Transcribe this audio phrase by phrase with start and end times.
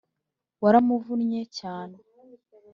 [0.63, 1.97] waramuvunnye cyane